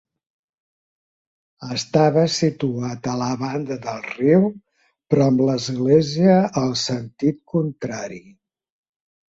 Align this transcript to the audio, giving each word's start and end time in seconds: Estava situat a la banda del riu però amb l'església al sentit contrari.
Estava 1.75 2.23
situat 2.37 3.11
a 3.13 3.15
la 3.21 3.29
banda 3.43 3.77
del 3.85 4.01
riu 4.09 4.49
però 5.13 5.31
amb 5.35 5.45
l'església 5.51 6.43
al 6.65 6.79
sentit 6.89 7.43
contrari. 7.55 8.23